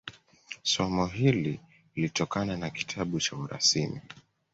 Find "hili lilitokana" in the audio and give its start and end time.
1.05-2.57